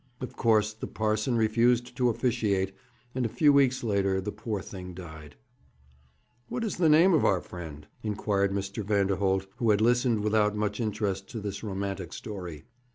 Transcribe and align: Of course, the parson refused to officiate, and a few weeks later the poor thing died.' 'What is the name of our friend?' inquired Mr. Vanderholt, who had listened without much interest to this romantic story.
Of 0.19 0.35
course, 0.35 0.73
the 0.73 0.87
parson 0.87 1.37
refused 1.37 1.95
to 1.97 2.09
officiate, 2.09 2.73
and 3.13 3.23
a 3.23 3.29
few 3.29 3.53
weeks 3.53 3.83
later 3.83 4.19
the 4.19 4.31
poor 4.31 4.59
thing 4.59 4.95
died.' 4.95 5.35
'What 6.49 6.63
is 6.63 6.77
the 6.77 6.89
name 6.89 7.13
of 7.13 7.23
our 7.23 7.39
friend?' 7.39 7.85
inquired 8.01 8.51
Mr. 8.51 8.83
Vanderholt, 8.83 9.45
who 9.57 9.69
had 9.69 9.79
listened 9.79 10.21
without 10.23 10.55
much 10.55 10.79
interest 10.79 11.29
to 11.29 11.39
this 11.39 11.61
romantic 11.61 12.13
story. 12.13 12.63